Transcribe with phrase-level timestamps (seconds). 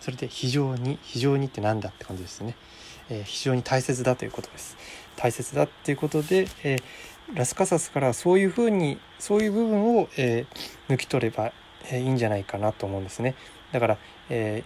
[0.00, 2.54] それで非常に非常にって何だって感じですね、
[3.08, 4.76] えー、非常に大切だということです。
[5.16, 6.82] 大切だっていうことで、えー、
[7.34, 11.52] ラスカサスからそういうふうにそういう部分を、えー、抜き取れば、
[11.90, 13.34] え、いいんじゃないかなと思うんですね。
[13.72, 13.98] だから、
[14.30, 14.62] え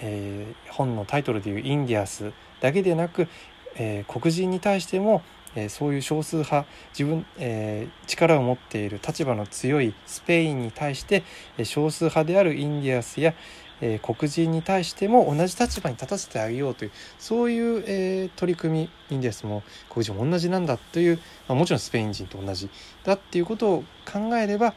[0.00, 3.28] えー、本のタイトルでいうインディアスだけでなく、
[3.76, 5.22] えー、黒人に対しても、
[5.54, 11.24] えー、そういう少数派自分、え、力を持っている立場の強いスペインに対して、
[11.56, 13.34] え、少数派であるインディアスや、
[13.80, 22.70] えー、黒人に対しても同じ立場に立たせてあげようというそういう、えー、取り組みインディアスも黒人も同じなんだという、まあ、もちろんスペイン人と同じ
[23.04, 24.74] だっていうことを考えれば、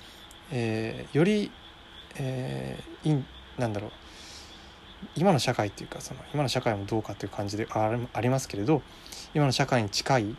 [0.51, 1.51] えー、より、
[2.17, 3.23] えー、
[3.57, 3.91] なんだろう
[5.15, 8.81] 今の社会っていうかその今の社会もどうかという感じでありますけれど
[9.33, 10.35] 今の社会に近い、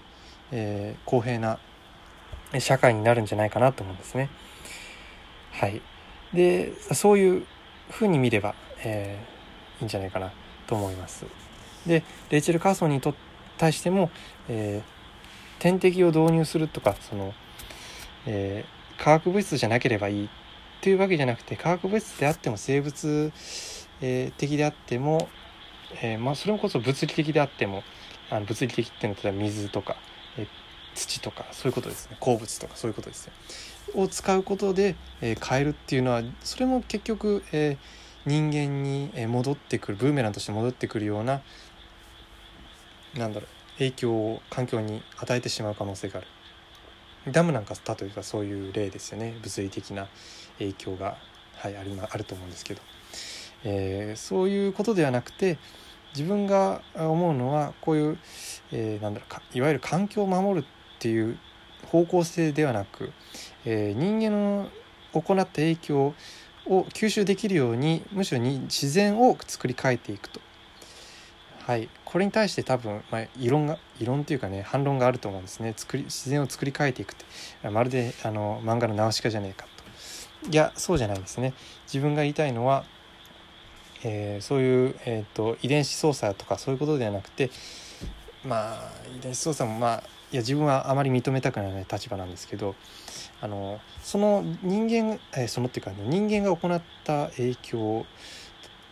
[0.53, 1.59] えー、公平な
[2.59, 4.29] 社会になるんじゃないかなと思うんですね。
[5.53, 5.81] はい、
[6.34, 7.47] でそういう
[7.91, 8.55] ふうに見れば、
[8.85, 10.33] えー、いいんじゃないかな
[10.67, 11.27] と思います。
[11.87, 13.15] でレイチェル・カーソンにと
[13.59, 14.11] 対しても、
[14.48, 17.34] えー、点滴を導入するとかその、
[18.27, 20.29] えー、化学物質じゃなければいい
[20.81, 23.33] というわけじゃなくて化学物質であっても生物
[24.03, 25.28] えー、的であっても、
[26.03, 27.84] えー、まあ、それこそ物理的であっても
[28.28, 29.97] あの物理的っていうのは例えば水とか、
[30.37, 30.47] えー、
[30.95, 33.33] 土とかそういうことですね鉱物とかそういうことですね
[33.94, 37.77] を使うことで、え変えるっていうのはそれも結局、え
[38.25, 41.42] 人間に戻ってくるブーメランとして戻ってくるような
[43.16, 46.22] なんだろう影響を環境に与えてしまう可能性があ
[47.27, 50.06] るダムなんか例えばそういう例ですよね物理的な
[50.58, 51.16] 影響が、
[51.56, 52.80] はい、ありあると思うんですけど。
[53.64, 55.58] えー、そういうことではなくて
[56.14, 58.19] 自分が思うのはこういう、
[58.72, 61.38] えー、なんだろうかいわゆる環境を守るっていう
[61.93, 63.12] 方向性ではなく、
[63.65, 64.69] えー、人間の
[65.12, 66.15] 行った影響
[66.67, 70.41] を吸収できるようにむしろに自然を作り変えていくと。
[71.67, 75.75] はい、これに対して多分、まあ、異論が異論というかね反論があると思うんですね。
[75.77, 77.71] 作り自然を作り変えていくって。
[77.71, 79.66] まるであの漫画の「ナウシカ」じゃねえか
[80.43, 80.50] と。
[80.50, 81.55] いやそうじゃないですね。
[81.87, 82.84] 自分が言いたいのは
[84.05, 87.50] えー、そういう、えーと、遺伝子操作とかそういうことではなくて
[88.45, 92.75] まあ遺伝子操作もまあいや自分はあまり認めたくない立場なんですけど
[93.43, 98.06] あのその人間、えー、そのっていうか、人間が行った影響、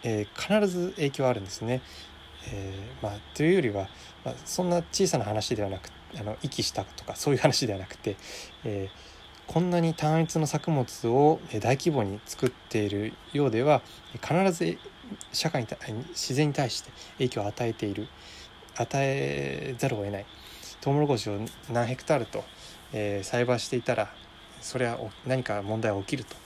[0.03, 1.83] えー、必ず影響あるんですね。
[2.53, 3.89] えー、まあ、というよりは、
[4.25, 8.17] まあ、そんな小さな話ではなくあの息したとかそういう話ではなくて、
[8.65, 9.11] えー
[9.51, 13.83] こんなに単一の作物を大規模に作っているようでは
[14.23, 14.79] 必ず
[15.33, 15.69] 社会に
[16.11, 18.07] 自然に対して影響を与えている
[18.77, 20.27] 与えざるを得ない
[20.81, 21.39] トウモロコシを
[21.71, 22.45] 何ヘクタールと、
[22.93, 24.13] えー、栽培していたら
[24.61, 26.37] それは何か問題が起きると。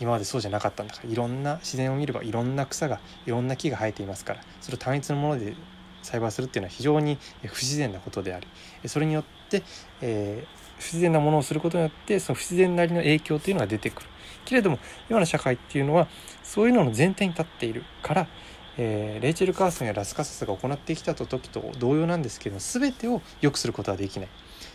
[0.00, 5.54] 今までそうじゃなかったんだからいろんな自然を見ればいろんな草がいろんな木が生えていますからそれを単一のもので
[6.00, 8.46] 栽培するっていうのは非常に不自然なことであり
[8.88, 9.62] それによって、
[10.00, 14.08] えー、不自然なものをすることによってその不自然なりの影響というのが出てくる。
[14.44, 16.06] けれども今の社会っていうのは
[16.42, 18.26] そういうのの前提に立っているから、
[18.76, 24.28] えー、レイチェル・カーソンやラスカサスが行ってきた時と同様なんですけど全てを良くすることはできない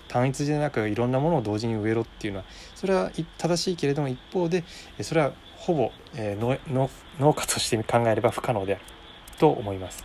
[0.08, 2.46] 単一でなくいろんなものを同時に植えろっていうのは
[2.76, 4.64] それは正しいけれども一方で
[5.02, 6.90] それはほぼ、えー、
[7.20, 8.84] 農家として考えれば不可能である
[9.38, 10.04] と思います。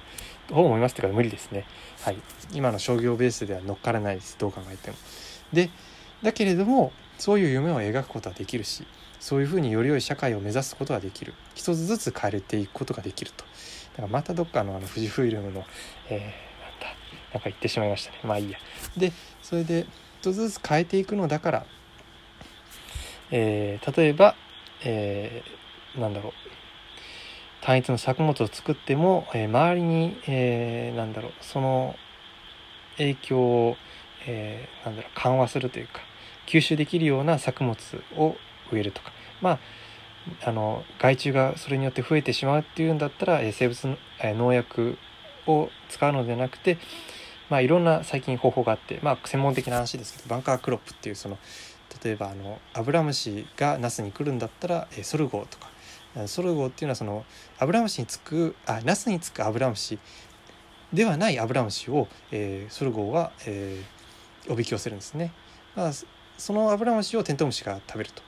[0.49, 1.65] どう思いますっていうか無理ですね。
[2.03, 2.19] はい、
[2.53, 4.97] 今の商業ベースでは乗っからないですどう考えても。
[5.53, 5.71] で
[6.23, 8.87] だけれどもそういう夢を描くことはできるし
[9.21, 13.45] そういうふうにより良い社会を目指すことができる一つずつ変えていくことができると
[13.95, 15.65] だからまたどっかのあの富士フイルムの、
[16.09, 16.87] えー、なんだ
[17.33, 18.19] なんか言ってしまいましたね。
[18.25, 18.59] まあいいや。
[18.97, 19.13] で
[19.43, 19.87] それで
[20.21, 21.67] 一つずつ変えていくのだから、
[23.31, 24.35] えー、例えば、
[24.85, 26.33] えー、なんだろう。
[27.61, 31.33] 単一の作物を作っても、えー、周りに、えー、なんだろう。
[31.41, 31.97] その
[32.99, 33.77] 影響を、
[34.27, 35.13] えー、なんだろう。
[35.15, 36.01] 緩和するというか
[36.47, 37.77] 吸収できるような作物
[38.17, 38.37] を
[38.73, 39.13] 植えるとか。
[39.41, 39.59] まあ
[40.45, 44.97] あの害虫がそれによって増えてしまうっていうんだったら生物農薬
[45.47, 46.79] を使うのではなくて、
[47.51, 51.39] まあ、いろんな最近方法があって、まあ、専門的な話ですけどバンカークロップっていうその
[52.03, 55.69] 例えばあのアブラムシがナスに来るんだったらソルゴーとか
[56.27, 57.25] ソルゴーっていうのはその
[57.59, 59.99] アブラムシにつくあナスにつくアブラムシ
[60.93, 65.33] ではないアブラムシを、えー、ソルゴーは、えー、おびき寄せるんですね。
[65.75, 65.91] まあ、
[66.39, 68.23] そのアブラムシをテントウムシが食べると。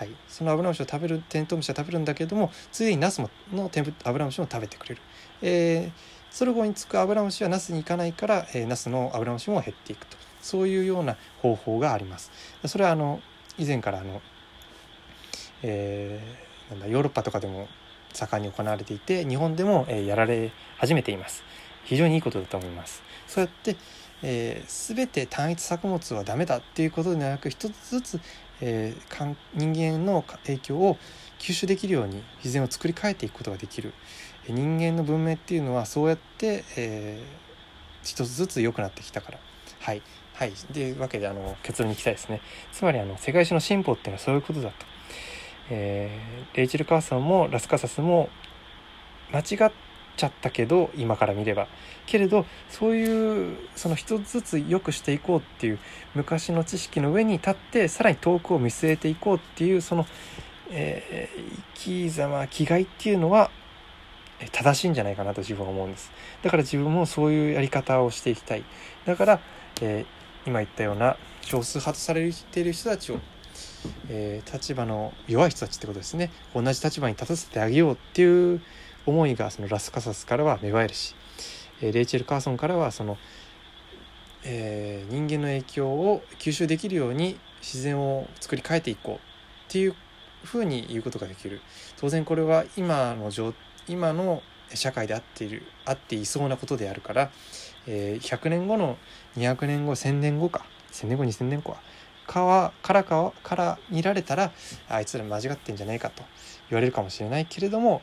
[0.00, 3.20] はい、そのアブラムシを食べるテントウムシは食べるんだけどもついにナス
[3.52, 5.00] のテンアブラムシも食べてくれる、
[5.42, 5.90] えー、
[6.30, 10.16] ソルゴにつくアブラムシはナスに行かないから、えー、ナスのアブラムシも減っていくと。
[10.40, 12.30] そういうような方法があります。
[12.66, 13.20] それはあの
[13.58, 14.22] 以前からあの、
[15.62, 17.68] えー、なんだヨーロッパとかでも
[18.12, 21.44] 盛んに行われていて日本でも、えやられ始めています。
[21.84, 23.02] 非常にいいことだと思います。
[23.26, 23.76] そうやって、
[24.22, 28.20] えー、全て単一作物はダメだっていうことではなく一つずつ、
[28.60, 30.96] えー、人間の影響を
[31.38, 33.92] 吸収できるように自然を作り変えていくことができる。
[34.48, 39.38] 人間の文明っていうのはそうやって、えー、一つずつ良くなってきたから。
[39.80, 40.02] はい。
[40.34, 40.52] はい。
[40.52, 42.40] というわけであの結論に行きたいですね。
[42.72, 44.74] つまりあの世界史の進歩っていうのはそういうことだと、
[45.70, 48.28] えー、レイチェル・カーソンもラスカサスも
[49.32, 49.72] 間違っ
[50.20, 51.66] ちゃったけど今から見れば。
[52.06, 55.78] けれどそういうその一つずつ良くしていこうっていう
[56.14, 60.06] 昔の知識の上に立ってさらに遠くを見据えていこうっていうその、
[60.70, 63.50] えー、生き様気概っていうのは
[64.52, 66.10] 正しいんじゃないかなと自分は思うんです。
[66.42, 68.64] だから自分もそういうやり方をしていきたい。
[69.04, 69.40] だから、
[69.82, 73.18] えー、今言ったような少数派とされている人たちを、
[74.08, 76.30] えー、立場の弱い人たちってことですね。
[76.54, 78.62] 同じ立場に立たせてあげようっていう
[79.06, 81.14] 思いがそのラスカサスからは芽生えるし、
[81.80, 83.16] え、レイチェル・カーソンからはその、
[84.44, 89.18] えー、人間の影響を吸収できるように自然を作り変えていこうっ
[89.68, 89.94] ていう
[90.44, 91.60] ふうに言うことができる。
[91.98, 93.54] 当然これは今の状
[93.88, 94.42] 今の
[94.74, 97.30] 社会であっているあっていそうなことであるから、
[97.86, 98.96] えー、100年後の
[99.36, 101.78] 200年後1000年後か1000年後2000年後は
[102.26, 104.52] かはからかから見られたら
[104.88, 106.22] あいつら間違ってんじゃないかと
[106.70, 108.02] 言われるかもしれないけれども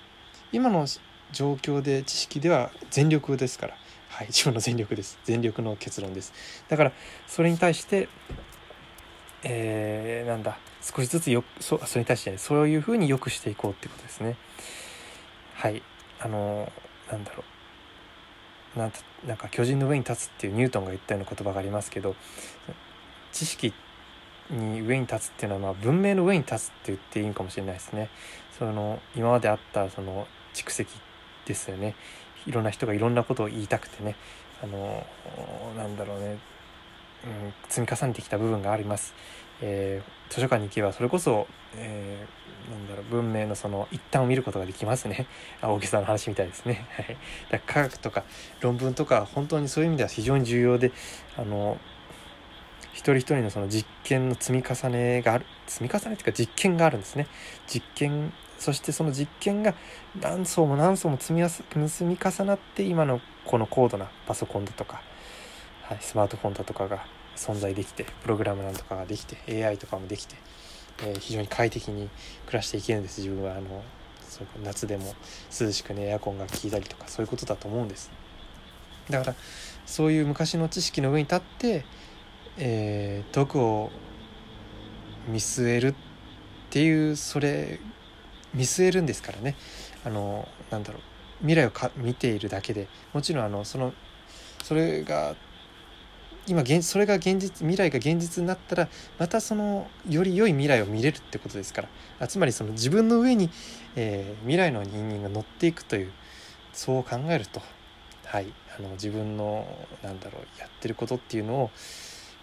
[0.51, 0.85] 今の
[1.31, 3.73] 状況で知識では全力ですから、
[4.09, 5.19] はい、自分の全力です。
[5.23, 6.33] 全力の結論です。
[6.69, 6.91] だから
[7.27, 8.09] それに対して
[9.43, 14.35] えー、なんだ少しずつよそそれに対して、ね、そういうふうに良くしていこうってことですね。
[15.55, 15.81] はい
[16.19, 16.71] あの
[17.11, 17.43] なんだろ
[18.75, 18.79] う。
[18.79, 18.91] なん
[19.25, 22.15] なんか巨人の上に立つっていうニュートンが言ったような言葉がありますけど
[23.31, 23.73] 知識
[24.51, 28.09] に上に立つっていうのはまあ文明の上に立つって言っていいかもしれないですね。
[28.57, 30.27] その今まであったその
[30.57, 30.89] 蓄積
[31.45, 31.95] ですよね。
[32.45, 34.15] いろんな人がいろんなことを言いたくてね。
[34.63, 35.05] あの
[35.75, 36.39] なんだろうね、
[37.25, 39.13] うん、積み重ねてきた部分があります、
[39.61, 45.27] えー、図書館に行けばそれこそ、えー、なんだろう文明のその一端を見ることができますね。
[45.61, 46.87] 大げさな話みたいですね。
[47.51, 48.23] だ科学とか
[48.61, 50.91] 論文とか本当にそういう意味では非常に重要で
[51.37, 51.77] あの
[52.93, 57.27] 一人一人のその実験の積み重ねがある積み重ねっていうか実験があるんですね。
[57.67, 59.73] 実験そしてその実験が
[60.19, 65.01] 何層も何層も積み重なって今のこの高度なパソコンだとか、
[65.83, 67.05] はい、スマートフォンだとかが
[67.35, 70.35] 存在できてプログラムなんとかができて AI とかもできて、
[71.03, 72.09] えー、非常に快適に
[72.45, 73.21] 暮らしていけるんです。
[73.21, 73.83] 自分はあの
[74.27, 75.13] そう夏でも
[75.59, 78.11] 涼しくねエアコンが効いたりとかそういうことだと思うんです。
[79.09, 79.35] だから
[79.85, 81.85] そういう昔の知識の上に立って、
[82.57, 83.89] えー、毒を
[85.27, 85.95] 見据えるっ
[86.69, 87.79] ていうそれ
[88.53, 89.55] 見据えるんですからね。
[90.03, 91.01] あのなんだろう。
[91.39, 92.87] 未来をか見ているだけで。
[93.13, 93.93] もちろんあのその
[94.63, 95.35] それが
[96.47, 98.89] 今現それが現実未来が現実になったら
[99.19, 101.89] またそのより良い未来を見れるってことですから。
[102.19, 103.49] あつまりその自分の上に、
[103.95, 106.11] えー、未来の人間が乗っていくという
[106.73, 107.61] そう考えると
[108.25, 108.53] はい。
[108.77, 109.65] あの自分の
[110.03, 111.71] なんだろうやってることっていうのを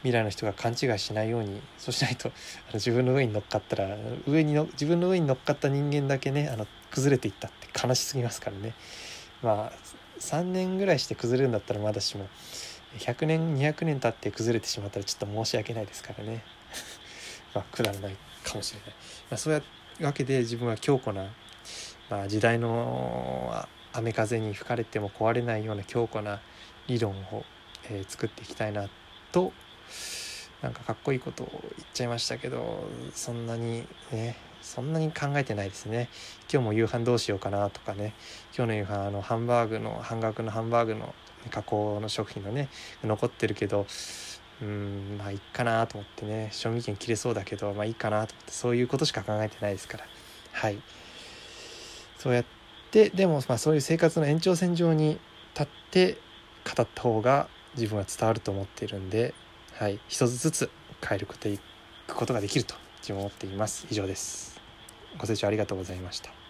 [0.04, 2.30] 未来の人が勘違いしないようにそうしないとあ
[2.68, 3.96] の自分の上に乗っかったら
[4.28, 8.74] 上にの自分の上に乗っかった人間だけねあの崩れていったって悲しすぎますからね。
[9.42, 9.72] まあ
[10.20, 12.28] 3年ぐらいして崩れるんだったらまだしも
[12.98, 16.44] 100年200年経って崩れてしまったらちょっと申し訳ないですからね。
[17.54, 18.88] まあくだらないかもしれない、
[19.30, 19.56] まあ、そうい
[20.00, 21.32] うわけで自分は強固な、
[22.10, 26.40] まあ、時代の雨風に吹かれても壊れないような強固な
[26.88, 27.44] 理論を、
[27.88, 28.88] えー、作っていきたいな
[29.32, 29.52] と
[30.62, 36.08] なんかかっこいいことを言っちゃいましたけどそんなにねそんなに考えてないですね。
[36.50, 38.14] 今日も夕飯どうしようかなとかね。
[38.56, 41.14] 今日の夕飯あのハンバーグの半額のハンバーグの
[41.50, 42.70] 加工の食品のね
[43.02, 43.86] 残ってるけど
[44.62, 50.06] うんまあいいかなと思ってね賞味期限切れそうだけどまあいいかなと思ってそういうことしか考えてないですから。
[50.52, 50.78] はい。
[52.18, 52.44] そうやっ
[52.90, 55.18] てでもまあそういう生活の延長線上に
[55.52, 56.16] 立って
[56.64, 59.34] 語った方が自分は伝わると思っているんで
[59.76, 60.70] はい、一つずつ
[61.06, 61.58] 変えることい
[62.06, 63.86] くことができると自分は思っています。
[63.90, 64.60] 以上です。
[65.18, 66.43] ご清聴ありがとうございました。